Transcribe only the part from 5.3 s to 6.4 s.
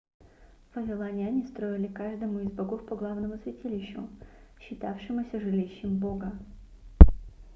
жилищем бога